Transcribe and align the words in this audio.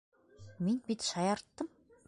Мин 0.69 0.81
бит 0.89 1.05
шаярттым. 1.11 1.73